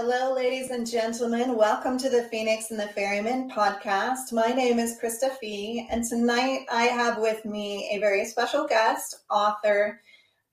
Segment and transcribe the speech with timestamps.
[0.00, 1.56] Hello, ladies and gentlemen.
[1.56, 4.32] Welcome to the Phoenix and the Ferryman podcast.
[4.32, 9.24] My name is Krista Fee, and tonight I have with me a very special guest,
[9.28, 10.00] author,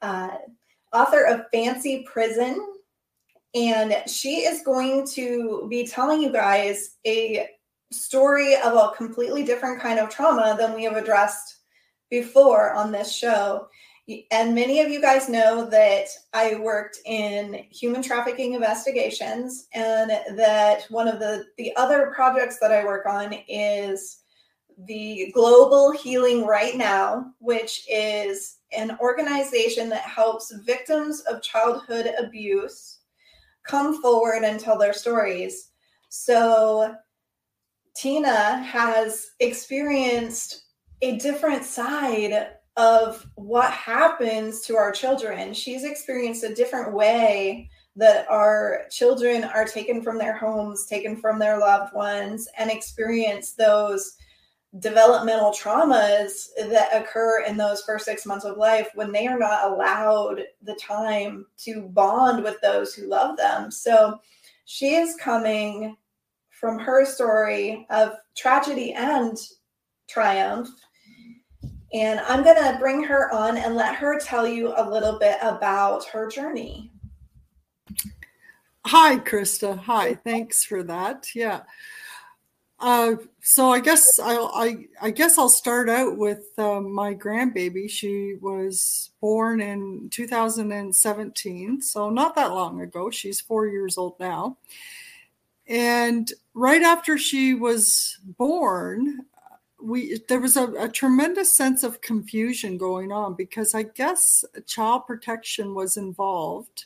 [0.01, 0.29] uh,
[0.91, 2.59] author of Fancy Prison,
[3.53, 7.47] and she is going to be telling you guys a
[7.91, 11.57] story of a completely different kind of trauma than we have addressed
[12.09, 13.67] before on this show.
[14.29, 20.85] And many of you guys know that I worked in human trafficking investigations, and that
[20.89, 24.19] one of the, the other projects that I work on is
[24.85, 32.99] the Global Healing Right Now, which is an organization that helps victims of childhood abuse
[33.65, 35.71] come forward and tell their stories.
[36.09, 36.95] So,
[37.95, 40.65] Tina has experienced
[41.01, 45.53] a different side of what happens to our children.
[45.53, 51.39] She's experienced a different way that our children are taken from their homes, taken from
[51.39, 54.17] their loved ones, and experience those
[54.79, 59.71] developmental traumas that occur in those first six months of life when they are not
[59.71, 63.71] allowed the time to bond with those who love them.
[63.71, 64.19] So
[64.65, 65.95] she is coming
[66.49, 69.37] from her story of tragedy and
[70.07, 70.67] triumph
[71.95, 75.37] and I'm going to bring her on and let her tell you a little bit
[75.41, 76.91] about her journey.
[78.85, 79.79] Hi, Krista.
[79.79, 80.15] Hi.
[80.15, 81.33] Thanks for that.
[81.33, 81.61] Yeah.
[82.81, 87.89] Uh, so I guess I'll, I, I guess I'll start out with uh, my grandbaby.
[87.89, 93.09] She was born in 2017, so not that long ago.
[93.09, 94.57] She's four years old now.
[95.65, 99.21] And right after she was born,
[99.85, 105.05] we there was a, a, tremendous sense of confusion going on because I guess child
[105.05, 106.85] protection was involved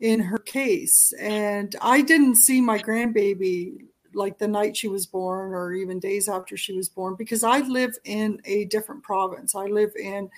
[0.00, 3.84] in her case, and I didn't see my grandbaby
[4.14, 7.58] like the night she was born or even days after she was born because I
[7.60, 9.54] live in a different province.
[9.54, 10.30] I live in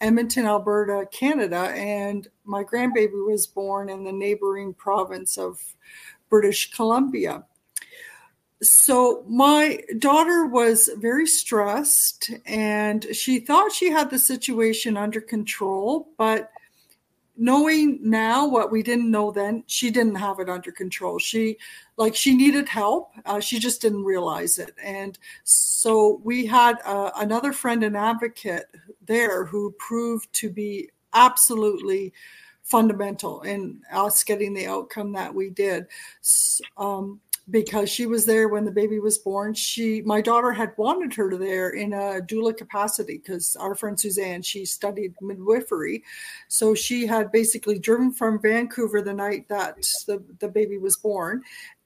[0.00, 5.60] Edmonton, Alberta, Canada, and my grandbaby was born in the neighboring province of
[6.28, 7.44] British Columbia
[8.62, 16.08] so my daughter was very stressed and she thought she had the situation under control
[16.18, 16.50] but
[17.40, 21.18] knowing now what we didn't know then she didn't have it under control.
[21.18, 21.56] She
[21.96, 23.12] like she needed help.
[23.24, 24.74] Uh, she just didn't realize it.
[24.82, 28.66] And so we had uh, another friend and advocate
[29.06, 32.12] there who proved to be absolutely
[32.62, 35.86] fundamental in us getting the outcome that we did.
[36.76, 37.20] Um,
[37.50, 39.54] because she was there when the baby was born.
[39.54, 44.42] She, my daughter, had wanted her there in a doula capacity because our friend Suzanne,
[44.42, 46.04] she studied midwifery,
[46.48, 51.42] so she had basically driven from Vancouver the night that the, the baby was born,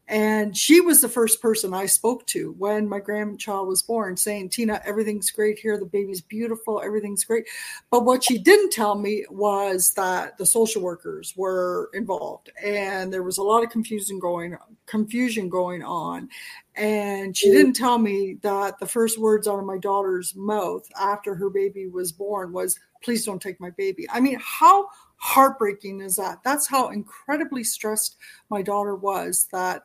[0.06, 4.50] and she was the first person I spoke to when my grandchild was born, saying,
[4.50, 5.78] Tina, everything's great here.
[5.78, 6.82] The baby's beautiful.
[6.82, 7.46] Everything's great.
[7.90, 13.22] But what she didn't tell me was that the social workers were involved and there
[13.22, 16.28] was a lot of confusion going confusion going on.
[16.76, 21.34] And she didn't tell me that the first words out of my daughter's mouth after
[21.34, 24.06] her baby was born was, please don't take my baby.
[24.10, 26.42] I mean, how heartbreaking is that?
[26.44, 28.16] That's how incredibly stressed
[28.50, 29.84] my daughter was that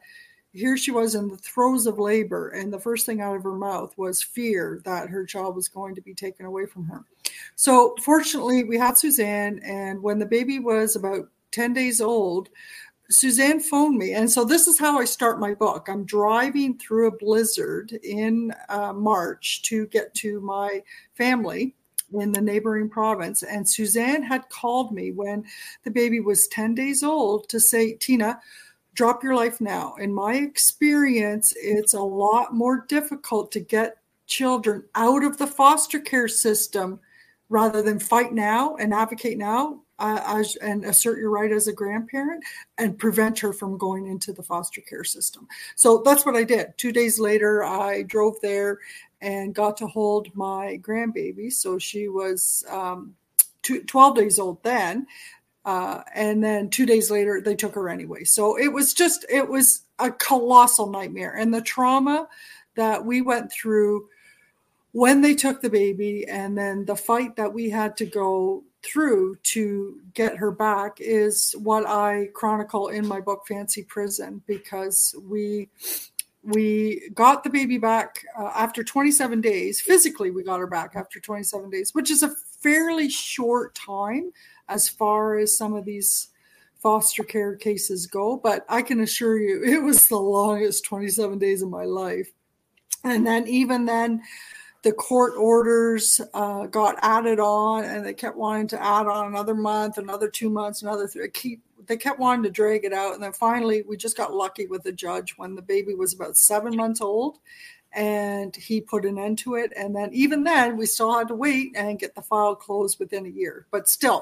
[0.54, 3.56] here she was in the throes of labor and the first thing out of her
[3.56, 7.06] mouth was fear that her child was going to be taken away from her.
[7.56, 12.50] So fortunately we had suzanne and when the baby was about 10 days old
[13.10, 14.14] suzanne phoned me.
[14.14, 15.88] And so this is how i start my book.
[15.88, 20.84] I'm driving through a blizzard in uh, march to get to my
[21.16, 21.76] family
[22.14, 23.44] in the neighboring province.
[23.44, 25.46] And Suzanne had called me when
[25.84, 28.40] the baby was 10 days old to say, Tina,
[28.94, 29.96] drop your life now.
[29.96, 33.98] In my experience, it's a lot more difficult to get
[34.28, 37.00] children out of the foster care system
[37.50, 42.44] rather than fight now and advocate now uh, and assert your right as a grandparent
[42.78, 45.48] and prevent her from going into the foster care system.
[45.76, 46.74] So that's what I did.
[46.78, 48.80] Two days later, I drove there
[49.22, 51.52] and got to hold my grandbaby.
[51.52, 53.16] So she was um,
[53.62, 55.06] two, 12 days old then.
[55.66, 58.24] Uh, and then two days later, they took her anyway.
[58.24, 61.36] So it was just, it was a colossal nightmare.
[61.36, 62.28] And the trauma
[62.76, 64.08] that we went through
[64.94, 69.36] when they took the baby and then the fight that we had to go through
[69.44, 75.70] to get her back is what I chronicle in my book Fancy Prison because we
[76.42, 79.82] we got the baby back uh, after 27 days.
[79.82, 84.32] Physically, we got her back after 27 days, which is a fairly short time
[84.70, 86.30] as far as some of these
[86.80, 91.62] foster care cases go, but I can assure you it was the longest 27 days
[91.62, 92.32] of my life.
[93.04, 94.22] And then, even then,
[94.82, 99.56] the court orders uh, got added on and they kept wanting to add on another
[99.56, 101.30] month, another two months, another three.
[101.30, 103.14] Keep, they kept wanting to drag it out.
[103.14, 106.38] And then finally, we just got lucky with the judge when the baby was about
[106.38, 107.40] seven months old
[107.92, 109.74] and he put an end to it.
[109.76, 113.26] And then, even then, we still had to wait and get the file closed within
[113.26, 113.66] a year.
[113.72, 114.22] But still,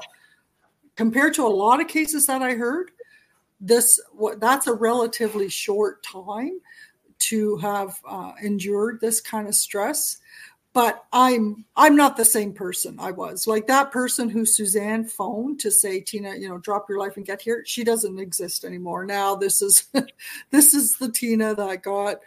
[0.96, 2.90] compared to a lot of cases that I heard,
[3.60, 4.00] this
[4.38, 6.60] that's a relatively short time
[7.18, 10.18] to have uh, endured this kind of stress
[10.72, 13.46] but i'm i'm not the same person i was.
[13.46, 17.26] Like that person who suzanne phoned to say tina you know drop your life and
[17.26, 19.04] get here she doesn't exist anymore.
[19.04, 19.88] Now this is
[20.50, 22.20] this is the tina that got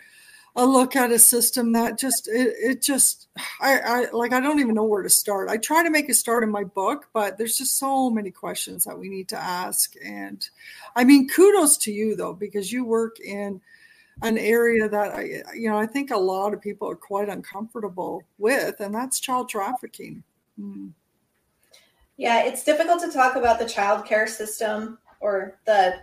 [0.58, 3.30] a look at a system that just it, it just
[3.62, 5.50] I, I like i don't even know where to start.
[5.50, 8.84] I try to make a start in my book but there's just so many questions
[8.84, 9.94] that we need to ask.
[10.04, 10.46] And
[10.96, 13.62] i mean kudos to you though because you work in
[14.22, 18.24] an area that I, you know, I think a lot of people are quite uncomfortable
[18.38, 20.24] with, and that's child trafficking.
[20.60, 20.92] Mm.
[22.18, 25.96] Yeah, it's difficult to talk about the child care system or the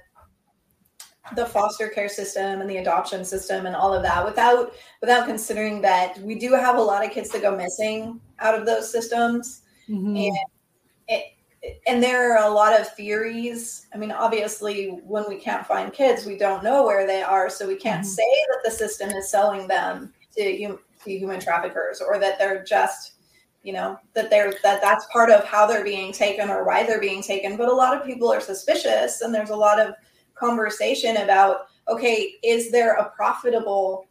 [1.36, 5.82] the foster care system and the adoption system and all of that without without considering
[5.82, 9.62] that we do have a lot of kids that go missing out of those systems
[9.88, 10.16] mm-hmm.
[10.16, 10.38] and
[11.08, 11.24] it,
[11.86, 13.86] and there are a lot of theories.
[13.94, 17.66] I mean, obviously, when we can't find kids, we don't know where they are, so
[17.66, 18.10] we can't mm-hmm.
[18.10, 23.12] say that the system is selling them to, to human traffickers or that they're just,
[23.62, 27.00] you know, that they're that that's part of how they're being taken or why they're
[27.00, 27.56] being taken.
[27.56, 29.94] But a lot of people are suspicious, and there's a lot of
[30.34, 34.06] conversation about, okay, is there a profitable,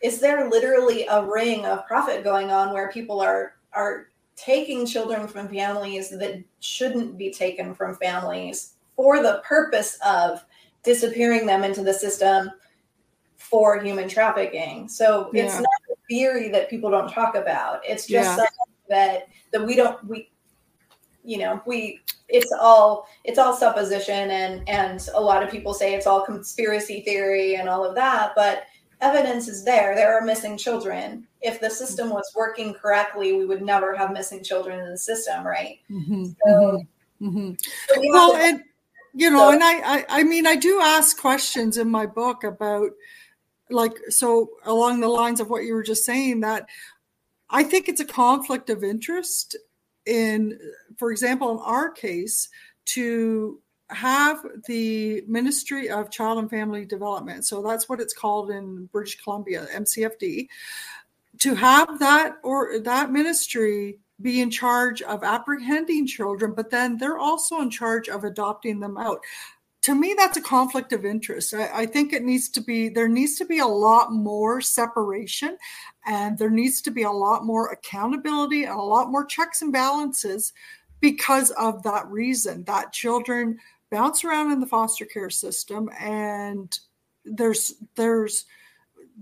[0.00, 5.26] is there literally a ring of profit going on where people are are taking children
[5.26, 10.44] from families that shouldn't be taken from families for the purpose of
[10.82, 12.50] disappearing them into the system
[13.36, 14.88] for human trafficking.
[14.88, 15.44] So yeah.
[15.44, 17.80] it's not a theory that people don't talk about.
[17.84, 18.36] It's just yeah.
[18.36, 20.30] something that that we don't we
[21.24, 25.94] you know we it's all it's all supposition and and a lot of people say
[25.94, 28.64] it's all conspiracy theory and all of that but
[29.04, 29.94] evidence is there.
[29.94, 31.26] There are missing children.
[31.42, 35.46] If the system was working correctly, we would never have missing children in the system,
[35.46, 35.78] right?
[35.90, 36.24] Mm-hmm.
[36.24, 36.86] So,
[37.20, 37.28] mm-hmm.
[37.28, 37.52] mm-hmm.
[37.88, 38.62] so we well, to, and
[39.12, 42.44] you know, so, and I, I, I mean, I do ask questions in my book
[42.44, 42.90] about,
[43.70, 46.66] like, so along the lines of what you were just saying, that
[47.50, 49.56] I think it's a conflict of interest
[50.06, 50.58] in,
[50.96, 52.48] for example, in our case,
[52.86, 53.60] to
[53.94, 59.20] have the Ministry of Child and Family Development, so that's what it's called in British
[59.22, 60.48] Columbia, MCFD,
[61.40, 67.18] to have that or that ministry be in charge of apprehending children, but then they're
[67.18, 69.20] also in charge of adopting them out.
[69.82, 71.52] To me, that's a conflict of interest.
[71.52, 75.58] I, I think it needs to be, there needs to be a lot more separation
[76.06, 79.72] and there needs to be a lot more accountability and a lot more checks and
[79.72, 80.52] balances
[81.00, 83.58] because of that reason that children
[83.94, 86.80] bounce around in the foster care system and
[87.24, 88.44] there's there's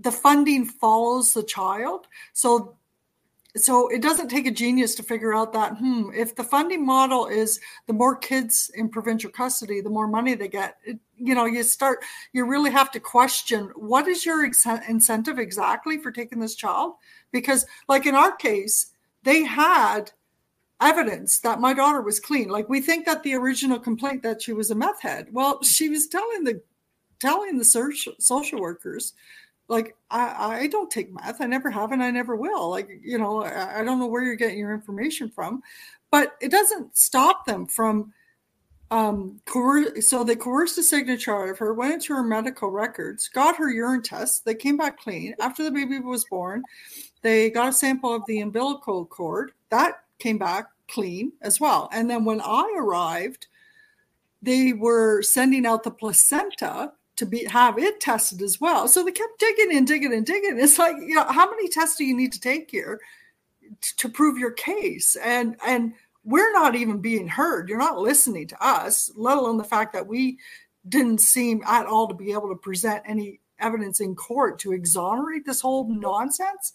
[0.01, 2.07] the funding follows the child.
[2.33, 2.77] So
[3.55, 7.27] so it doesn't take a genius to figure out that hmm if the funding model
[7.27, 10.79] is the more kids in provincial custody the more money they get.
[10.87, 11.99] It, you know you start
[12.33, 16.95] you really have to question what is your ex- incentive exactly for taking this child?
[17.31, 18.87] Because like in our case
[19.23, 20.13] they had
[20.83, 22.49] evidence that my daughter was clean.
[22.49, 25.29] Like we think that the original complaint that she was a meth head.
[25.33, 26.61] Well, she was telling the
[27.21, 29.15] telling the search, social workers,
[29.69, 31.41] like I, I don't take meth.
[31.41, 32.69] I never have, and I never will.
[32.71, 35.63] Like you know, I, I don't know where you're getting your information from,
[36.11, 38.13] but it doesn't stop them from.
[38.91, 43.27] Um, coer- so they coerced a signature out of her, went into her medical records,
[43.27, 44.41] got her urine tests.
[44.41, 45.35] They came back clean.
[45.41, 46.63] After the baby was born,
[47.23, 49.53] they got a sample of the umbilical cord.
[49.71, 51.89] That came back clean as well.
[51.93, 53.47] And then when I arrived,
[54.41, 58.89] they were sending out the placenta to be have it tested as well.
[58.89, 60.59] So they kept digging and digging and digging.
[60.59, 63.01] It's like, you know, how many tests do you need to take here
[63.81, 65.17] to, to prove your case?
[65.17, 67.69] And and we're not even being heard.
[67.69, 70.39] You're not listening to us, let alone the fact that we
[70.89, 75.45] didn't seem at all to be able to present any evidence in court to exonerate
[75.47, 76.73] this whole nonsense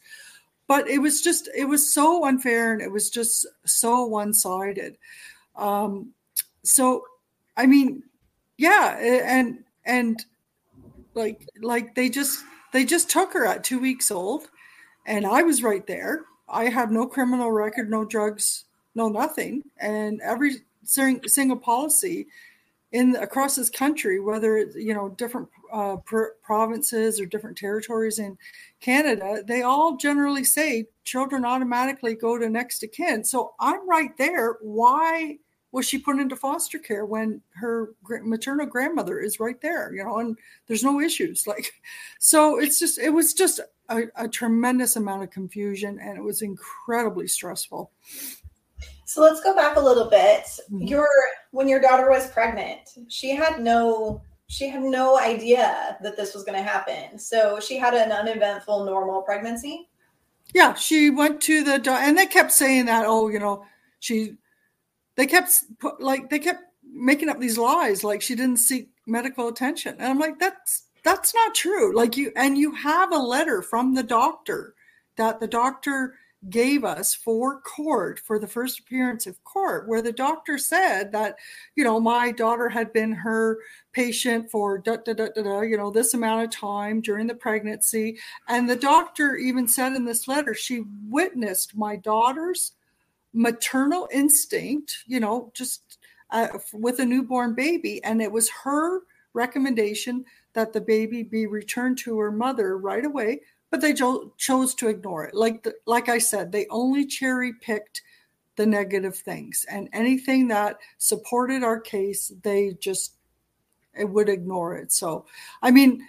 [0.68, 4.98] but it was just it was so unfair and it was just so one-sided.
[5.56, 6.14] Um
[6.64, 7.04] so
[7.56, 8.04] i mean
[8.58, 10.26] yeah and and
[11.14, 12.44] like like they just
[12.74, 14.50] they just took her at two weeks old
[15.06, 16.26] and i was right there.
[16.50, 18.66] I had no criminal record no drugs
[18.98, 19.64] no nothing.
[19.80, 22.28] And every single policy
[22.92, 28.20] in across this country, whether it's you know different uh, pr- provinces or different territories
[28.20, 28.38] in
[28.80, 33.24] Canada, they all generally say children automatically go to next of kin.
[33.24, 34.58] So I'm right there.
[34.62, 35.38] Why
[35.72, 39.94] was she put into foster care when her maternal grandmother is right there?
[39.94, 41.46] You know, and there's no issues.
[41.46, 41.72] Like,
[42.20, 46.42] so it's just it was just a, a tremendous amount of confusion, and it was
[46.42, 47.92] incredibly stressful.
[49.08, 50.44] So let's go back a little bit.
[50.44, 50.82] Mm-hmm.
[50.82, 51.08] Your
[51.52, 56.44] when your daughter was pregnant, she had no she had no idea that this was
[56.44, 57.18] going to happen.
[57.18, 59.88] So she had an uneventful normal pregnancy.
[60.54, 63.66] Yeah, she went to the and they kept saying that oh, you know,
[64.02, 64.36] she
[65.16, 65.52] they kept
[66.00, 69.96] like they kept making up these lies like she didn't seek medical attention.
[70.00, 71.96] And I'm like that's that's not true.
[71.96, 74.76] Like you and you have a letter from the doctor
[75.16, 76.16] that the doctor
[76.50, 81.36] gave us for court for the first appearance of court where the doctor said that
[81.76, 83.58] you know my daughter had been her
[83.92, 87.36] patient for da, da, da, da, da, you know this amount of time during the
[87.36, 88.18] pregnancy.
[88.48, 92.74] And the doctor even said in this letter she witnessed my daughter's
[93.34, 95.98] maternal instinct you know just
[96.32, 98.04] uh, with a newborn baby.
[98.04, 99.02] And it was her
[99.34, 104.74] recommendation that the baby be returned to her mother right away but they jo- chose
[104.76, 105.34] to ignore it.
[105.34, 108.02] Like the, like I said, they only cherry picked
[108.56, 113.14] the negative things, and anything that supported our case, they just
[113.94, 114.92] it would ignore it.
[114.92, 115.26] So,
[115.62, 116.08] I mean,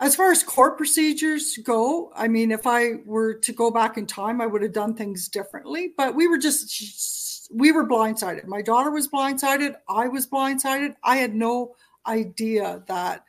[0.00, 4.06] as far as court procedures go, I mean, if I were to go back in
[4.06, 5.92] time, I would have done things differently.
[5.96, 8.46] But we were just we were blindsided.
[8.46, 9.74] My daughter was blindsided.
[9.88, 10.94] I was blindsided.
[11.02, 11.74] I had no
[12.06, 13.24] idea that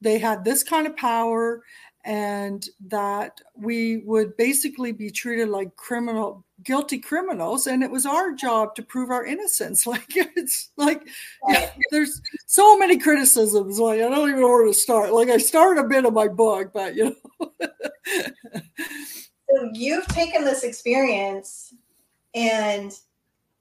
[0.00, 1.62] they had this kind of power
[2.04, 8.32] and that we would basically be treated like criminal guilty criminals and it was our
[8.32, 9.86] job to prove our innocence.
[9.94, 11.02] Like it's like
[11.48, 15.12] yeah, there's so many criticisms like i don't even know where to start.
[15.12, 17.52] Like i started a bit of my book but you know.
[19.54, 21.74] So you've taken this experience
[22.34, 22.92] and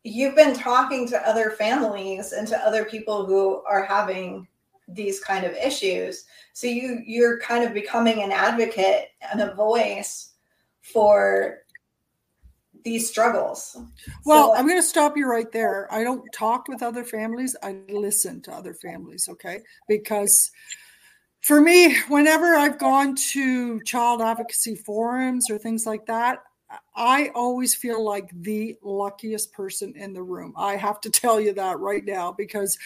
[0.03, 4.47] you've been talking to other families and to other people who are having
[4.87, 6.25] these kind of issues.
[6.53, 10.31] So you you're kind of becoming an advocate and a voice
[10.81, 11.59] for
[12.83, 13.77] these struggles.
[14.25, 15.91] Well so, i'm going to stop you right there.
[15.91, 17.55] I don't talk with other families.
[17.63, 19.61] I listen to other families okay?
[19.87, 20.51] Because
[21.41, 26.39] for me whenever i've gone to child advocacy forums or things like that
[26.95, 30.53] I always feel like the luckiest person in the room.
[30.57, 32.77] I have to tell you that right now because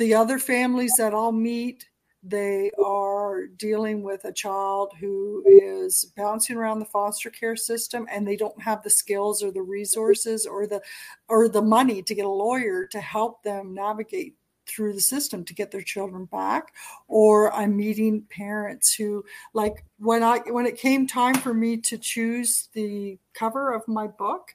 [0.00, 1.86] the other families that I'll meet,
[2.22, 8.26] they are dealing with a child who is bouncing around the foster care system and
[8.26, 10.80] they don't have the skills or the resources or the
[11.28, 15.54] or the money to get a lawyer to help them navigate through the system to
[15.54, 16.72] get their children back.
[17.06, 21.98] Or i'm meeting parents who like when i when it came time for me to
[21.98, 24.54] choose the cover of my book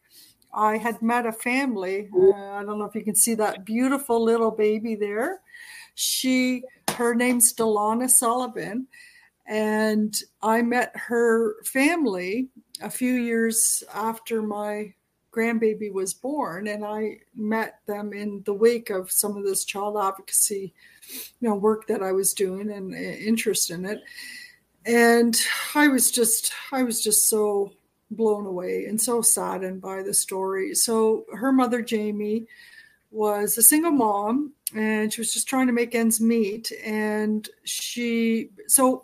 [0.55, 2.09] I had met a family.
[2.15, 5.41] Uh, I don't know if you can see that beautiful little baby there.
[5.95, 8.88] She, her name's Delana Sullivan,
[9.45, 12.47] and I met her family
[12.81, 14.93] a few years after my
[15.35, 19.97] grandbaby was born, and I met them in the wake of some of this child
[19.97, 20.74] advocacy,
[21.41, 24.01] you know, work that I was doing and uh, interest in it.
[24.85, 25.38] And
[25.74, 27.74] I was just, I was just so
[28.12, 30.75] blown away and so saddened by the story.
[30.75, 32.45] So her mother, Jamie,
[33.12, 36.71] was a single mom and she was just trying to make ends meet.
[36.83, 39.03] And she, so,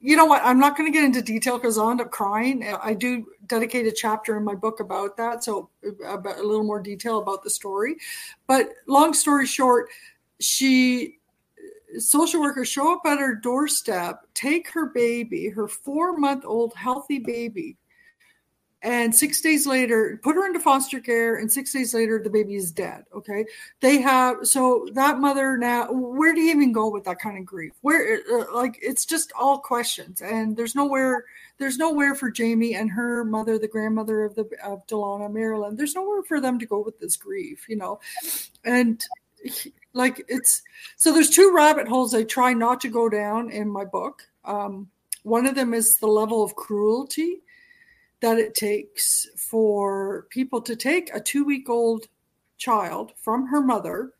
[0.00, 0.42] you know what?
[0.44, 2.66] I'm not going to get into detail because I'll end up crying.
[2.82, 5.44] I do dedicate a chapter in my book about that.
[5.44, 5.68] So,
[6.06, 7.96] about a little more detail about the story.
[8.46, 9.88] But long story short,
[10.40, 11.18] she
[11.98, 17.18] social workers show up at her doorstep, take her baby, her four month old healthy
[17.18, 17.76] baby,
[18.82, 22.54] and six days later put her into foster care and six days later the baby
[22.54, 23.44] is dead okay?
[23.80, 27.44] They have so that mother now where do you even go with that kind of
[27.44, 27.72] grief?
[27.80, 31.24] Where uh, like it's just all questions and there's nowhere
[31.58, 35.94] there's nowhere for jamie and her mother the grandmother of the of delana marilyn there's
[35.94, 38.00] nowhere for them to go with this grief you know?
[38.64, 39.02] And
[39.92, 40.62] like it's
[40.96, 44.22] so there's two rabbit holes i try not to go down in my book.
[44.44, 44.88] Um,
[45.22, 47.42] one of them is the level of cruelty
[48.22, 52.06] that it takes for people to take a two week old
[52.56, 54.12] child from her mother,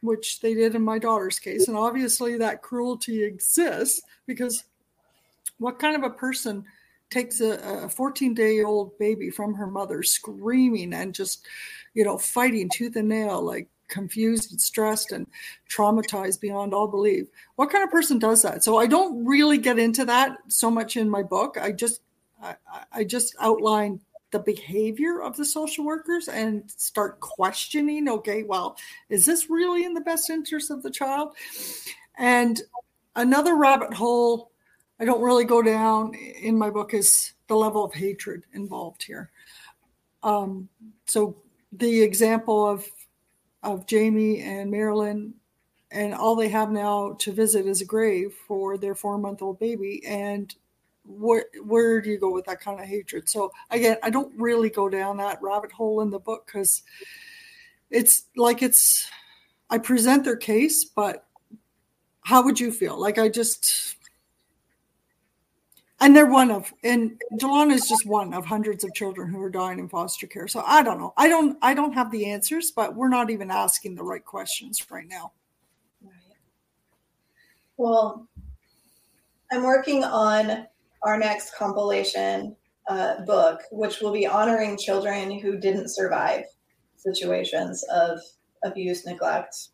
[0.00, 1.68] which they did in my daughter's case.
[1.68, 4.64] And obviously, that cruelty exists because
[5.58, 6.64] what kind of a person
[7.10, 11.46] takes a 14 day old baby from her mother screaming and just,
[11.92, 15.26] you know, fighting tooth and nail, like confused and stressed and
[15.70, 17.26] traumatized beyond all belief.
[17.56, 18.64] What kind of person does that?
[18.64, 21.56] So I don't really get into that so much in my book.
[21.60, 22.00] I just
[22.44, 22.56] I,
[22.92, 28.76] I just outline the behavior of the social workers and start questioning okay well
[29.08, 31.34] is this really in the best interest of the child?
[32.18, 32.60] And
[33.16, 34.50] another rabbit hole
[35.00, 39.30] i don't really go down in my book is the level of hatred involved here.
[40.22, 40.68] Um,
[41.06, 41.36] so
[41.72, 42.86] the example of
[43.62, 45.34] of jamie and marilyn
[45.90, 49.58] and all they have now to visit is a grave for their four month old
[49.58, 50.54] baby and
[51.04, 53.28] where where do you go with that kind of hatred?
[53.28, 56.82] So again i don't really go down that rabbit hole in the book because
[57.90, 59.06] it's like it's
[59.70, 61.26] i present their case but
[62.22, 62.98] how would you feel?
[62.98, 63.96] Like i just
[66.00, 69.50] and they're one of and Delana is just one of hundreds of children who are
[69.50, 70.48] dying in foster care.
[70.48, 71.12] So i don't know.
[71.16, 74.90] I don't i don't have the answers but we're not even asking the right questions
[74.90, 75.32] right now.
[76.02, 76.12] Right.
[77.76, 78.26] well
[79.52, 80.66] i'm working on
[81.04, 82.56] our next compilation
[82.88, 86.44] uh, book, which will be honoring children who didn't survive
[86.96, 88.18] situations of
[88.64, 89.68] abuse, neglect.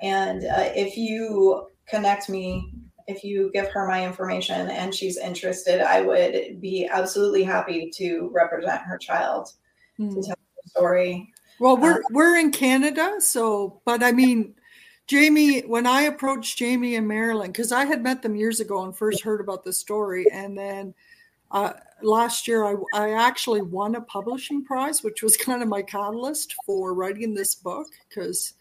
[0.00, 2.72] And uh, if you connect me,
[3.06, 8.30] if you give her my information and she's interested, I would be absolutely happy to
[8.34, 9.48] represent her child
[9.98, 10.20] to hmm.
[10.20, 11.32] tell her story.
[11.60, 14.54] Well, we're uh, we're in Canada, so but I mean,
[15.06, 18.96] Jamie, when I approached Jamie and Marilyn, because I had met them years ago and
[18.96, 20.94] first heard about the story, and then
[21.50, 25.82] uh, last year I, I actually won a publishing prize, which was kind of my
[25.82, 28.54] catalyst for writing this book because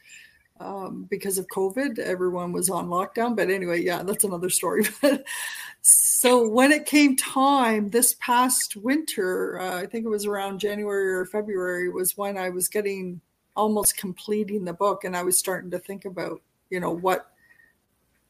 [0.60, 3.36] um, because of COVID, everyone was on lockdown.
[3.36, 4.86] But anyway, yeah, that's another story.
[5.82, 11.12] so when it came time this past winter, uh, I think it was around January
[11.12, 13.20] or February, was when I was getting
[13.56, 17.30] almost completing the book and I was starting to think about, you know, what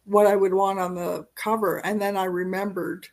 [0.06, 1.78] what I would want on the cover.
[1.86, 3.08] And then I remembered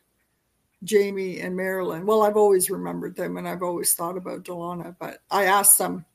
[0.83, 2.05] Jamie and Marilyn.
[2.05, 6.05] Well, I've always remembered them and I've always thought about Delana, but I asked them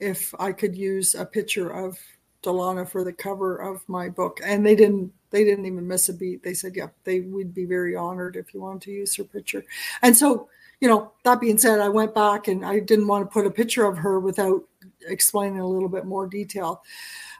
[0.00, 1.98] if I could use a picture of
[2.42, 4.40] Delana for the cover of my book.
[4.44, 6.42] And they didn't they didn't even miss a beat.
[6.42, 9.64] They said, yeah, they would be very honored if you wanted to use her picture.
[10.02, 10.48] And so,
[10.80, 13.50] you know, that being said, I went back and I didn't want to put a
[13.50, 14.62] picture of her without
[15.08, 16.82] explaining a little bit more detail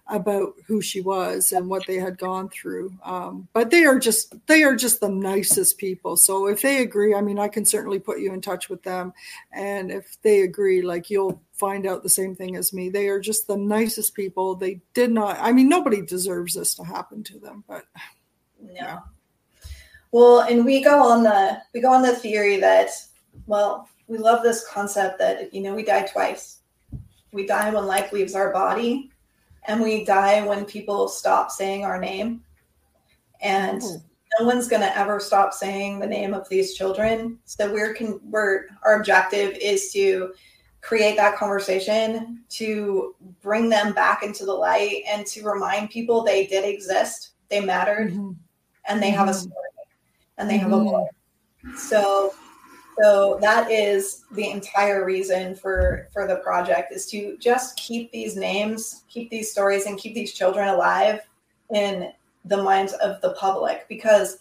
[0.08, 2.92] about who she was and what they had gone through.
[3.04, 6.16] Um, but they are just they are just the nicest people.
[6.16, 9.12] So if they agree, I mean, I can certainly put you in touch with them,
[9.52, 12.88] and if they agree, like you'll find out the same thing as me.
[12.88, 14.54] They are just the nicest people.
[14.54, 15.38] They did not.
[15.40, 17.84] I mean, nobody deserves this to happen to them, but
[18.60, 18.72] no.
[18.74, 18.98] Yeah.
[20.10, 22.90] Well, and we go on the we go on the theory that
[23.46, 26.61] well, we love this concept that you know we die twice
[27.32, 29.10] we die when life leaves our body,
[29.66, 32.42] and we die when people stop saying our name.
[33.40, 34.02] And mm.
[34.38, 37.38] no one's going to ever stop saying the name of these children.
[37.44, 40.32] So we're con- we're our objective is to
[40.80, 46.46] create that conversation to bring them back into the light and to remind people they
[46.46, 48.32] did exist, they mattered, mm-hmm.
[48.88, 49.18] and they mm-hmm.
[49.18, 49.40] have a mm-hmm.
[49.40, 49.68] story
[50.38, 50.70] and they mm-hmm.
[50.70, 51.10] have a voice.
[51.64, 51.76] Mm-hmm.
[51.76, 52.34] So
[53.00, 58.36] so that is the entire reason for for the project is to just keep these
[58.36, 61.20] names keep these stories and keep these children alive
[61.74, 62.12] in
[62.44, 64.38] the minds of the public because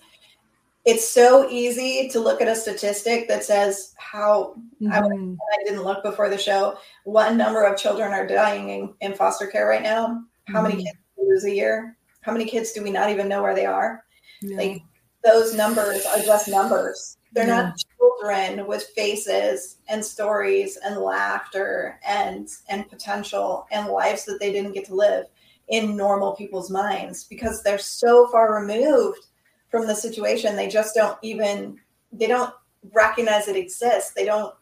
[0.84, 4.92] it's so easy to look at a statistic that says how mm-hmm.
[4.92, 9.14] I, I, didn't look before the show what number of children are dying in, in
[9.14, 10.64] foster care right now how mm-hmm.
[10.64, 13.66] many kids lose a year how many kids do we not even know where they
[13.66, 14.04] are
[14.42, 14.58] yeah.
[14.58, 14.82] like
[15.24, 17.62] those numbers are just numbers they're yeah.
[17.62, 24.52] not children with faces and stories and laughter and and potential and lives that they
[24.52, 25.26] didn't get to live
[25.70, 29.28] in normal people's minds because they're so far removed
[29.70, 30.56] from the situation.
[30.56, 31.80] They just don't even
[32.12, 32.54] they don't
[32.92, 34.12] recognize it exists.
[34.12, 34.54] They don't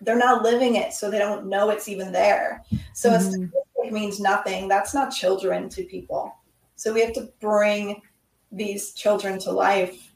[0.00, 2.64] they're not living it so they don't know it's even there.
[2.92, 3.44] So mm-hmm.
[3.76, 4.66] it means nothing.
[4.66, 6.34] That's not children to people.
[6.74, 8.02] So we have to bring
[8.50, 10.11] these children to life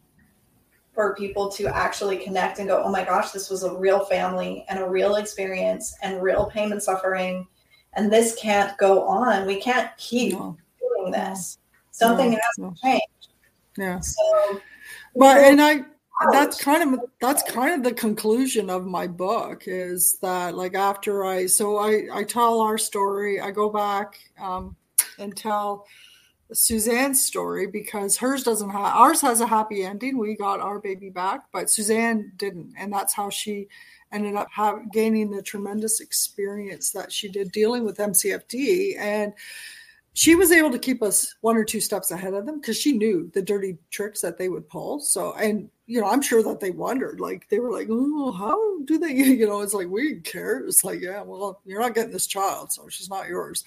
[0.96, 4.64] for people to actually connect and go, oh my gosh, this was a real family
[4.70, 7.46] and a real experience and real pain and suffering.
[7.92, 9.46] And this can't go on.
[9.46, 10.56] We can't keep no.
[10.80, 11.58] doing this.
[11.90, 12.38] Something no.
[12.38, 13.02] has to change.
[13.76, 14.00] Yeah.
[14.00, 14.60] So,
[15.14, 15.84] but and I
[16.32, 21.26] that's kind of that's kind of the conclusion of my book is that like after
[21.26, 24.76] I so I I tell our story, I go back um,
[25.18, 25.86] and tell
[26.52, 30.18] Suzanne's story because hers doesn't have ours has a happy ending.
[30.18, 33.68] We got our baby back, but Suzanne didn't, and that's how she
[34.12, 39.32] ended up have, gaining the tremendous experience that she did dealing with MCFD and
[40.16, 42.92] she was able to keep us one or two steps ahead of them because she
[42.92, 44.98] knew the dirty tricks that they would pull.
[44.98, 48.80] So, and you know, I'm sure that they wondered, like they were like, "Oh, how
[48.84, 50.60] do they?" You know, it's like we care.
[50.60, 53.62] It's like, yeah, well, you're not getting this child, so she's not yours.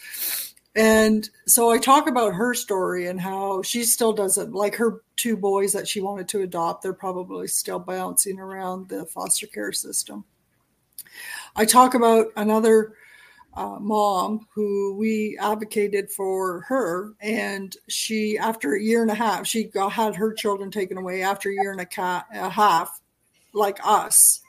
[0.75, 5.35] And so I talk about her story and how she still doesn't like her two
[5.35, 6.83] boys that she wanted to adopt.
[6.83, 10.23] They're probably still bouncing around the foster care system.
[11.55, 12.93] I talk about another
[13.55, 19.47] uh, mom who we advocated for her and she after a year and a half
[19.47, 23.01] she got, had her children taken away after a year and a, ca- a half
[23.53, 24.41] like us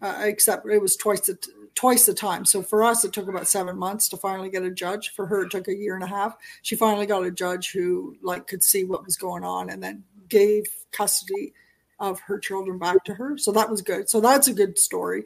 [0.00, 1.38] uh, except it was twice the
[1.78, 2.44] twice the time.
[2.44, 5.14] So for us it took about seven months to finally get a judge.
[5.14, 6.36] For her it took a year and a half.
[6.62, 10.02] She finally got a judge who like could see what was going on and then
[10.28, 11.54] gave custody
[12.00, 13.38] of her children back to her.
[13.38, 14.10] So that was good.
[14.10, 15.22] So that's a good story.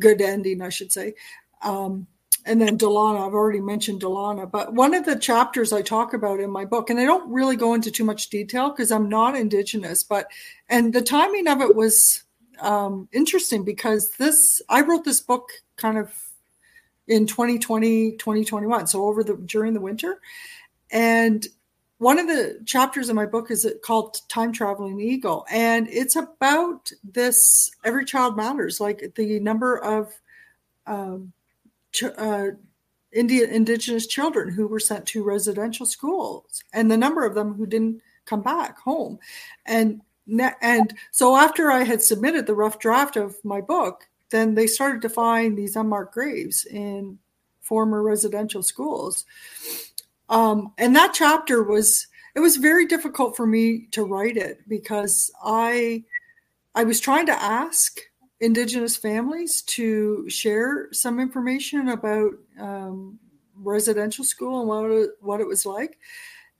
[0.00, 1.14] Good ending i should say.
[1.60, 2.06] Um,
[2.46, 6.40] and then Delana, I've already mentioned Delana, but one of the chapters I talk about
[6.40, 9.36] in my book, and I don't really go into too much detail because I'm not
[9.36, 10.30] Indigenous, but
[10.70, 12.24] and the timing of it was
[12.60, 16.12] um, interesting because this I wrote this book kind of
[17.06, 20.20] in 2020, 2021, so over the during the winter,
[20.90, 21.46] and
[21.98, 26.90] one of the chapters in my book is called time traveling eagle and it's about
[27.04, 30.12] this every child matters like the number of
[30.86, 31.32] um,
[32.18, 32.48] uh,
[33.14, 37.66] Indian indigenous children who were sent to residential schools, and the number of them who
[37.66, 39.18] didn't come back home,
[39.64, 40.00] and
[40.60, 45.00] and so after I had submitted the rough draft of my book, then they started
[45.02, 47.18] to find these unmarked graves in
[47.60, 49.24] former residential schools,
[50.28, 55.30] um, and that chapter was it was very difficult for me to write it because
[55.42, 56.04] I
[56.74, 58.00] I was trying to ask
[58.40, 63.18] Indigenous families to share some information about um,
[63.56, 65.98] residential school and what it, what it was like.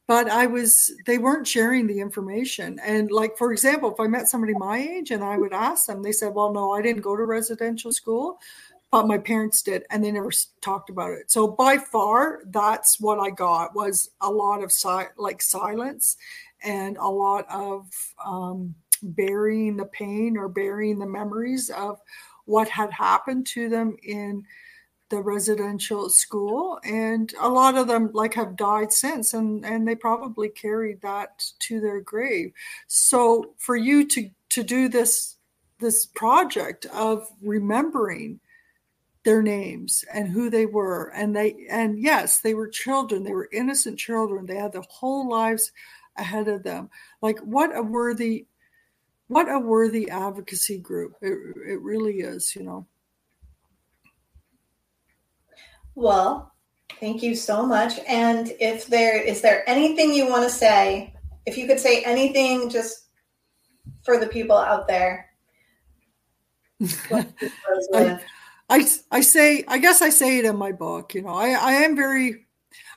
[0.06, 2.78] But I was, they weren't sharing the information.
[2.84, 6.02] And, like, for example, if I met somebody my age and I would ask them,
[6.02, 8.38] they said, Well, no, I didn't go to residential school,
[8.90, 9.84] but my parents did.
[9.90, 11.30] And they never talked about it.
[11.30, 16.18] So, by far, that's what I got was a lot of si- like silence
[16.62, 17.86] and a lot of,
[18.24, 22.00] um, burying the pain or burying the memories of
[22.46, 24.44] what had happened to them in
[25.10, 29.94] the residential school and a lot of them like have died since and and they
[29.94, 32.52] probably carried that to their grave.
[32.86, 35.36] So for you to to do this
[35.78, 38.40] this project of remembering
[39.24, 43.48] their names and who they were and they and yes they were children they were
[43.52, 45.72] innocent children they had their whole lives
[46.16, 46.88] ahead of them.
[47.20, 48.46] Like what a worthy
[49.28, 52.86] what a worthy advocacy group it, it really is you know
[55.94, 56.54] well
[57.00, 57.98] thank you so much.
[58.06, 61.12] And if there is there anything you want to say?
[61.46, 63.08] If you could say anything just
[64.04, 65.30] for the people out there.
[67.12, 68.18] I,
[68.68, 71.72] I, I say i guess i say it in my book you know i i
[71.72, 72.46] am very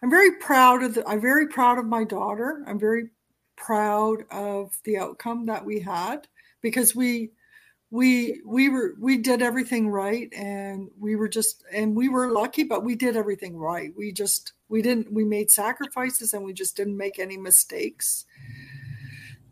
[0.01, 2.63] i'm very proud of the, i'm very proud of my daughter.
[2.67, 3.09] I'm very
[3.55, 6.27] proud of the outcome that we had
[6.61, 7.31] because we
[7.89, 12.63] we we were we did everything right and we were just and we were lucky
[12.63, 13.93] but we did everything right.
[13.95, 18.25] We just we didn't we made sacrifices and we just didn't make any mistakes.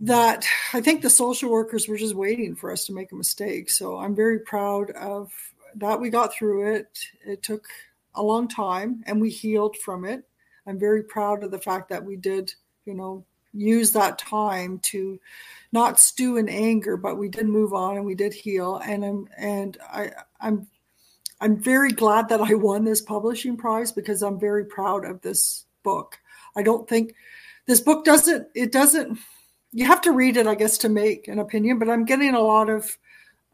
[0.02, 3.69] That i think the social workers were just waiting for us to make a mistake.
[3.69, 5.32] So i'm very proud of
[5.76, 7.00] that we got through it.
[7.26, 7.67] It took
[8.15, 10.24] a long time and we healed from it.
[10.67, 12.54] I'm very proud of the fact that we did
[12.86, 15.20] you know use that time to
[15.72, 18.78] not stew in anger, but we did move on and we did heal.
[18.78, 20.68] And I'm and I I'm
[21.41, 25.65] I'm very glad that I won this publishing prize because I'm very proud of this
[25.84, 26.18] book.
[26.56, 27.15] I don't think
[27.65, 29.20] this book doesn't it doesn't
[29.72, 32.39] you have to read it, I guess, to make an opinion, but I'm getting a
[32.39, 32.98] lot of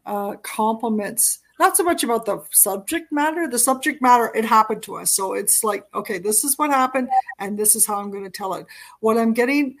[0.06, 4.96] uh, compliments not so much about the subject matter the subject matter it happened to
[4.96, 5.10] us.
[5.12, 8.30] So it's like okay this is what happened and this is how i'm going to
[8.30, 8.66] tell it.
[9.00, 9.76] What i'm getting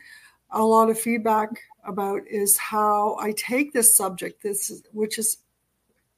[0.50, 1.48] a lot of feedback
[1.84, 5.38] about is how i take this subject this which is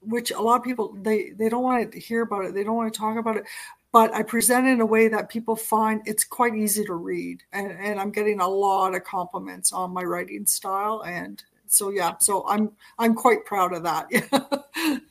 [0.01, 2.77] which a lot of people they they don't want to hear about it they don't
[2.77, 3.45] want to talk about it
[3.93, 7.43] but i present it in a way that people find it's quite easy to read.
[7.53, 11.43] And, and i'm getting a lot of compliments on my writing style and
[11.75, 14.07] so yeah so i'm i'm quite proud of that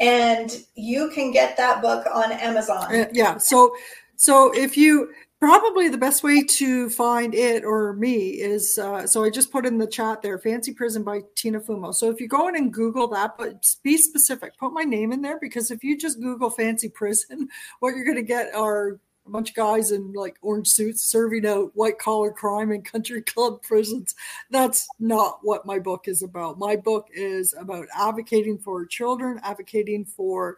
[0.00, 3.74] and you can get that book on amazon uh, yeah so
[4.16, 9.22] so if you probably the best way to find it or me is uh, so
[9.22, 11.94] I just put in the chat there Fancy Prison by Tina Fumo.
[11.94, 15.20] So if you go in and Google that, but be specific, put my name in
[15.20, 17.48] there because if you just Google Fancy Prison,
[17.80, 21.46] what you're going to get are a bunch of guys in like orange suits serving
[21.46, 24.14] out white collar crime in country club prisons.
[24.50, 26.58] That's not what my book is about.
[26.58, 30.56] My book is about advocating for children, advocating for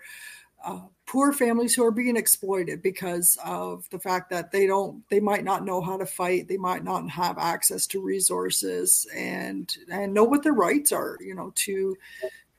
[0.65, 5.21] uh, poor families who are being exploited because of the fact that they don't they
[5.21, 10.13] might not know how to fight they might not have access to resources and and
[10.13, 11.97] know what their rights are you know to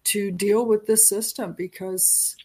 [0.05, 2.35] to deal with this system because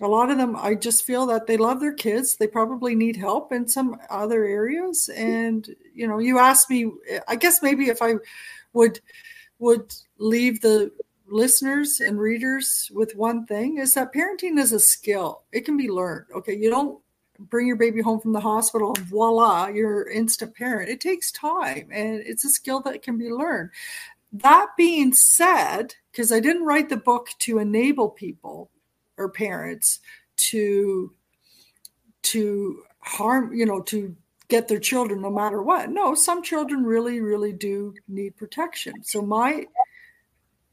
[0.00, 2.36] a lot of them i just feel that they love their kids.
[2.36, 5.08] They probably need help in some other areas.
[5.10, 6.90] And you know you asked me
[7.26, 8.14] i guess maybe if i
[8.72, 9.00] would
[9.58, 10.90] would leave the
[11.30, 15.42] listeners and readers with one thing is that parenting is a skill.
[15.52, 16.26] It can be learned.
[16.34, 16.56] Okay.
[16.56, 16.98] You don't
[17.38, 20.88] bring your baby home from the hospital voila you're instant parent.
[20.88, 23.70] It takes time and it's a skill that can be learned
[24.32, 28.70] that being said because i didn't write the book to enable people
[29.16, 30.00] or parents
[30.36, 31.12] to
[32.22, 34.14] to harm you know to
[34.48, 35.90] get their children no matter what.
[35.90, 38.94] No some children really really do need protection.
[39.02, 39.66] So my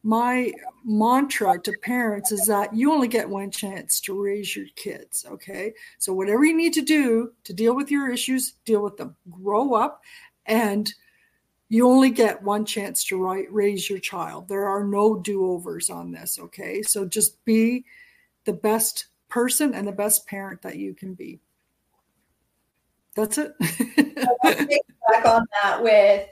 [0.04, 0.52] my
[0.86, 5.74] mantra to parents is that you only get one chance to raise your kids okay?
[5.98, 9.16] So whatever you need to do to deal with your issues deal with them.
[9.30, 10.02] Grow up
[10.46, 10.94] and
[11.68, 16.12] you only get one chance to write, raise your child there are no do-overs on
[16.12, 17.84] this okay so just be
[18.46, 21.42] the best person and the best parent that you can be.
[23.16, 23.58] That's it.
[23.60, 26.30] back on that with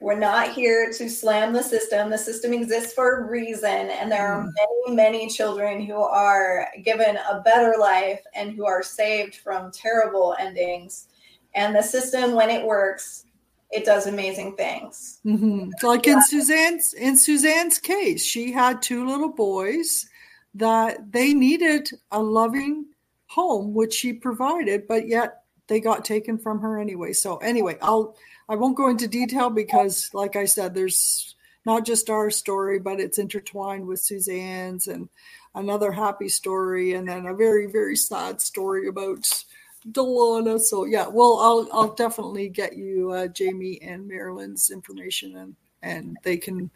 [0.00, 2.10] we're not here to slam the system.
[2.10, 4.50] The system exists for a reason, and there are mm.
[4.86, 10.34] many, many children who are given a better life and who are saved from terrible
[10.40, 11.06] endings.
[11.54, 13.26] And the system, when it works,
[13.72, 15.20] it does amazing things.
[15.24, 15.70] Mm-hmm.
[15.82, 20.06] Like in Suzanne's in Suzanne's case, she had two little boys
[20.54, 22.86] that they needed a loving
[23.26, 27.14] home, which she provided, but yet they got taken from her anyway.
[27.14, 28.14] So anyway, I'll
[28.48, 33.00] I won't go into detail because, like I said, there's not just our story, but
[33.00, 35.08] it's intertwined with Suzanne's and
[35.54, 39.44] another happy story, and then a very very sad story about
[39.90, 40.60] Delana.
[40.60, 46.16] So yeah, well, I'll I'll definitely get you uh, Jamie and Marilyn's information, and and
[46.22, 46.70] they can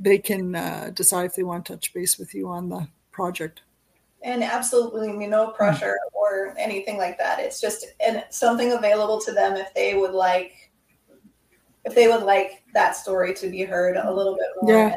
[0.00, 3.62] they can uh, decide if they want to touch base with you on the project.
[4.22, 7.38] And absolutely no pressure or anything like that.
[7.40, 10.70] It's just and something available to them if they would like
[11.84, 14.72] if they would like that story to be heard a little bit more.
[14.72, 14.96] Yeah.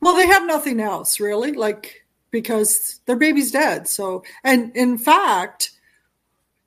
[0.00, 3.88] Well, they have nothing else really, like because their baby's dead.
[3.88, 5.72] So, and in fact,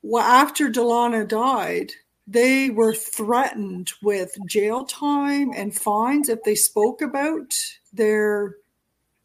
[0.02, 1.92] well, after Delana died,
[2.26, 7.52] they were threatened with jail time and fines if they spoke about
[7.92, 8.56] their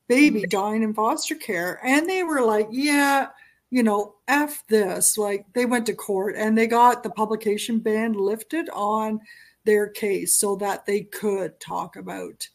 [0.07, 1.79] baby dying in foster care.
[1.85, 3.27] And they were like, yeah,
[3.69, 5.17] you know, F this.
[5.17, 9.19] Like they went to court and they got the publication ban lifted on
[9.65, 12.47] their case so that they could talk about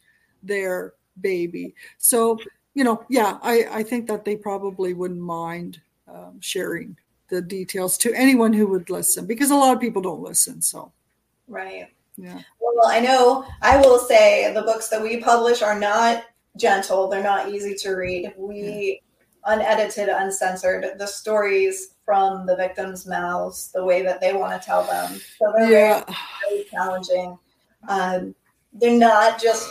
[0.43, 1.75] their baby.
[1.99, 2.39] So,
[2.75, 6.97] you know, yeah, I, I think that they probably wouldn't mind um, sharing
[7.31, 10.61] the details to anyone who would listen because a lot of people don't listen.
[10.61, 10.93] So,
[11.49, 11.89] right.
[12.17, 12.41] Yeah.
[12.61, 16.25] Well, I know I will say the books that we publish are not
[16.57, 18.35] gentle, they're not easy to read.
[18.37, 19.01] We
[19.47, 19.55] yeah.
[19.55, 24.83] unedited, uncensored the stories from the victims' mouths, the way that they want to tell
[24.85, 25.21] them.
[25.39, 26.05] So they're yeah.
[26.05, 26.17] very,
[26.51, 27.39] very challenging.
[27.89, 28.35] Um,
[28.73, 29.69] they're not just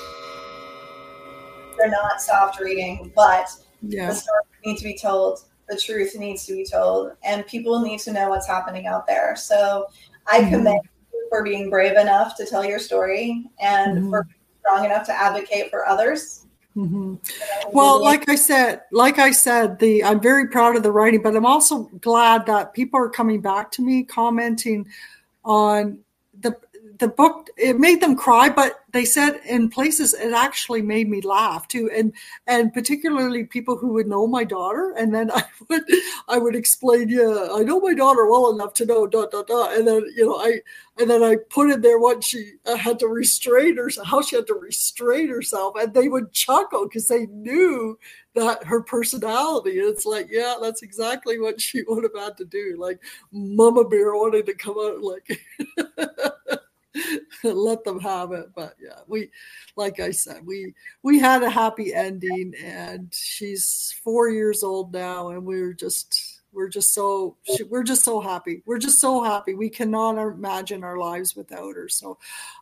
[1.78, 3.50] they're not soft reading, but
[3.82, 4.08] yeah.
[4.08, 8.00] the stories need to be told the truth needs to be told and people need
[8.02, 9.36] to know what's happening out there.
[9.36, 9.88] So
[10.28, 10.52] I mm-hmm.
[10.52, 10.82] commend
[11.14, 14.10] you for being brave enough to tell your story and mm-hmm.
[14.10, 14.28] for
[14.62, 16.46] strong enough to advocate for others.
[16.76, 17.16] Mm-hmm.
[17.72, 21.36] Well, like I said, like I said, the I'm very proud of the writing, but
[21.36, 24.88] I'm also glad that people are coming back to me, commenting
[25.44, 26.00] on
[26.42, 26.56] the
[27.00, 31.22] the book it made them cry but they said in places it actually made me
[31.22, 31.90] laugh too.
[31.96, 32.14] And
[32.48, 34.94] and particularly people who would know my daughter.
[34.98, 35.84] And then i would
[36.28, 39.70] i would explain yeah i know my daughter well enough to know da da da
[39.74, 40.60] and then you know i
[40.98, 44.36] and then i put in there what she uh, had to restrain herself how she
[44.36, 45.76] had to restrain herself.
[45.80, 47.98] And they would chuckle because they knew
[48.36, 49.72] that her personality.
[49.72, 52.76] It's like yeah that's exactly what she would have had to do.
[52.78, 53.00] Like
[53.32, 55.40] mama bear wanted to come out like
[57.44, 58.48] let them have it.
[58.56, 59.30] But yeah, we,
[59.76, 60.74] like I said, we
[61.04, 66.42] we had a happy ending, and she's four years old now, and we are just
[66.52, 67.38] we're just so
[67.70, 68.64] we're just so happy.
[68.66, 69.54] We're just so happy.
[69.54, 71.88] We cannot imagine our lives without her.
[71.88, 72.18] So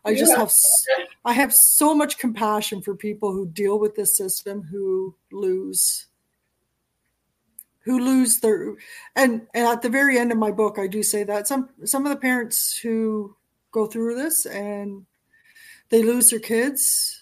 [0.07, 0.51] i just have
[1.25, 6.07] i have so much compassion for people who deal with this system who lose
[7.79, 8.75] who lose their
[9.15, 12.05] and, and at the very end of my book i do say that some some
[12.05, 13.35] of the parents who
[13.71, 15.05] go through this and
[15.89, 17.21] they lose their kids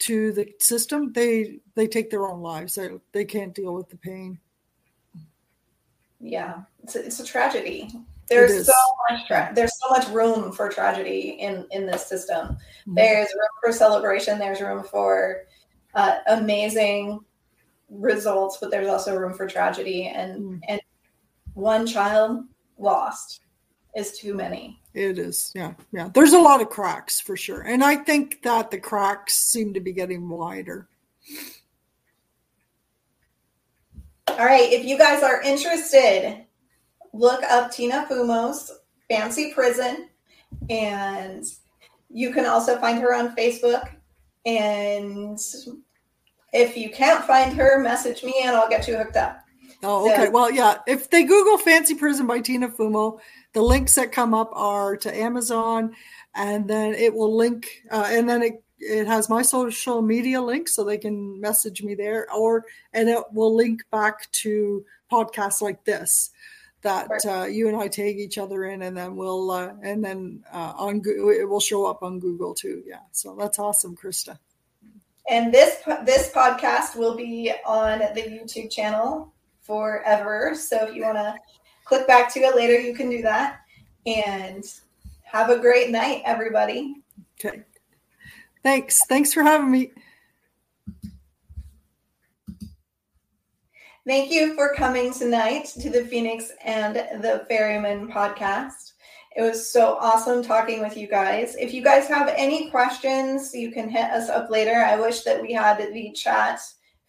[0.00, 2.74] to the system they they take their own lives.
[2.74, 4.38] They, they can't deal with the pain.
[6.20, 7.90] Yeah it's a, it's a tragedy.
[8.28, 8.72] There's so
[9.10, 12.48] much tra- there's so much room for tragedy in in this system.
[12.48, 12.94] Mm-hmm.
[12.94, 15.42] there's room for celebration there's room for
[15.94, 17.20] uh, amazing
[17.90, 20.06] results but there's also room for tragedy.
[20.06, 20.56] And mm-hmm.
[20.68, 20.80] and
[21.54, 22.44] one child
[22.78, 23.40] lost
[23.94, 27.82] is too many it is yeah yeah there's a lot of cracks for sure and
[27.82, 30.88] i think that the cracks seem to be getting wider
[34.38, 36.44] all right, if you guys are interested,
[37.12, 38.70] look up Tina Fumo's
[39.10, 40.08] Fancy Prison,
[40.70, 41.44] and
[42.08, 43.90] you can also find her on Facebook.
[44.46, 45.38] And
[46.52, 49.44] if you can't find her, message me and I'll get you hooked up.
[49.82, 50.26] Oh, okay.
[50.26, 50.78] So, well, yeah.
[50.86, 53.18] If they Google Fancy Prison by Tina Fumo,
[53.52, 55.94] the links that come up are to Amazon,
[56.34, 60.68] and then it will link, uh, and then it it has my social media link
[60.68, 65.84] so they can message me there or and it will link back to podcasts like
[65.84, 66.30] this
[66.82, 70.42] that uh, you and I tag each other in and then we'll uh, and then
[70.52, 73.02] uh, on it will show up on Google too yeah.
[73.12, 74.38] So that's awesome Krista.
[75.30, 81.18] And this this podcast will be on the YouTube channel forever so if you want
[81.18, 81.36] to
[81.92, 83.60] click back to it later you can do that
[84.06, 84.64] and
[85.22, 86.96] have a great night everybody
[87.38, 87.62] okay
[88.62, 89.04] Thanks.
[89.06, 89.90] Thanks for having me.
[94.06, 98.92] Thank you for coming tonight to the Phoenix and the Ferryman podcast.
[99.36, 101.56] It was so awesome talking with you guys.
[101.56, 104.74] If you guys have any questions, you can hit us up later.
[104.74, 106.60] I wish that we had the chat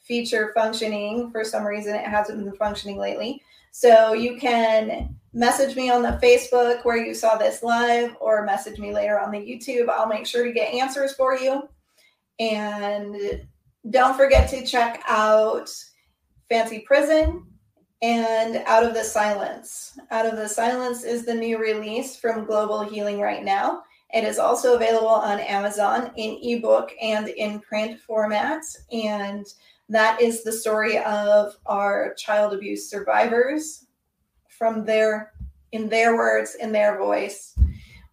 [0.03, 1.31] feature functioning.
[1.31, 3.41] For some reason, it hasn't been functioning lately.
[3.71, 8.77] So you can message me on the Facebook where you saw this live or message
[8.77, 9.89] me later on the YouTube.
[9.89, 11.67] I'll make sure to get answers for you.
[12.39, 13.45] And
[13.89, 15.69] don't forget to check out
[16.49, 17.45] Fancy Prison
[18.01, 19.97] and Out of the Silence.
[20.11, 23.83] Out of the Silence is the new release from Global Healing right now.
[24.13, 28.77] It is also available on Amazon in ebook and in print formats.
[28.91, 29.45] And
[29.89, 33.85] that is the story of our child abuse survivors.
[34.49, 35.33] From their
[35.71, 37.55] in their words in their voice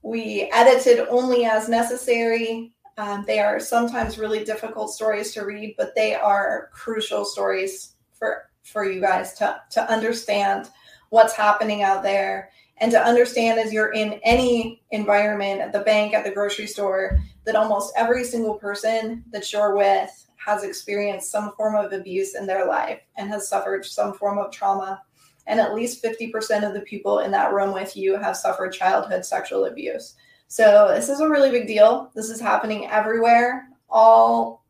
[0.02, 2.72] we edited only as necessary.
[2.96, 8.50] Um, they are sometimes really difficult stories to read but they are crucial stories for
[8.62, 10.70] for you guys to to understand
[11.10, 16.14] what's happening out there and to understand as you're in any environment at the bank
[16.14, 21.52] at the grocery store that almost every single person that you're with has experienced some
[21.52, 25.02] form of abuse in their life and has suffered some form of trauma.
[25.46, 29.24] And at least 50% of the people in that room with you have suffered childhood
[29.24, 30.14] sexual abuse.
[30.48, 32.10] So this is a really big deal.
[32.14, 34.64] This is happening everywhere, all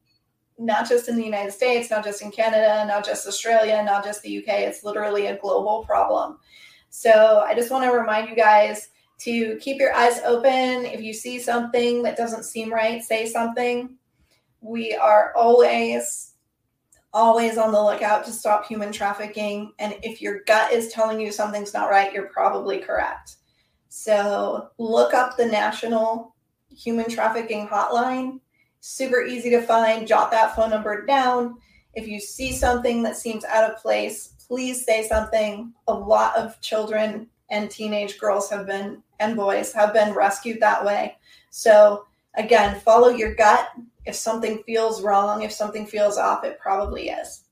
[0.58, 4.22] not just in the United States, not just in Canada, not just Australia, not just
[4.22, 4.60] the UK.
[4.60, 6.38] It's literally a global problem.
[6.90, 8.88] So I just want to remind you guys
[9.20, 10.84] to keep your eyes open.
[10.84, 13.96] If you see something that doesn't seem right, say something
[14.60, 16.34] we are always
[17.12, 19.72] always on the lookout to stop human trafficking.
[19.80, 23.36] And if your gut is telling you something's not right you're probably correct.
[23.88, 26.36] So look up the national
[26.68, 28.38] human trafficking hotline.
[28.80, 30.06] Super easy to find.
[30.06, 31.56] Jot that phone number down.
[31.94, 35.72] If you see something that seems out of place please say something.
[35.86, 40.84] A lot of children and teenage girls have been and boys have been rescued that
[40.84, 41.16] way.
[41.50, 42.06] So
[42.36, 43.68] again follow your gut
[44.06, 47.44] if something feels wrong, if something feels off, it probably is.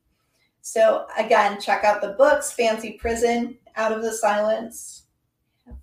[0.61, 5.07] So, again, check out the books Fancy Prison, Out of the Silence.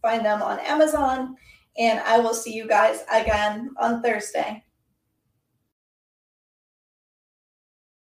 [0.01, 1.35] Find them on Amazon.
[1.77, 4.63] And I will see you guys again on Thursday.